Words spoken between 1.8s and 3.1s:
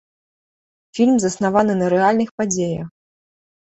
на рэальных падзеях.